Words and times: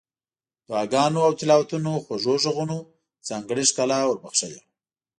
دعاګانو 0.67 1.19
او 1.27 1.31
تلاوتونو 1.39 1.91
خوږو 2.03 2.33
غږونو 2.43 2.77
ځانګړې 3.27 3.63
ښکلا 3.69 3.99
ور 4.05 4.17
بخښلې 4.23 4.57
وه. 4.61 4.65